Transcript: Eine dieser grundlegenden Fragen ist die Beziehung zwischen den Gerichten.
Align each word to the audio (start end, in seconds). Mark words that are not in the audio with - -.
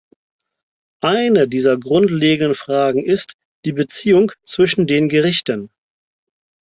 Eine 1.03 1.47
dieser 1.47 1.77
grundlegenden 1.77 2.55
Fragen 2.55 3.05
ist 3.05 3.35
die 3.65 3.71
Beziehung 3.71 4.31
zwischen 4.43 4.87
den 4.87 5.09
Gerichten. 5.09 5.69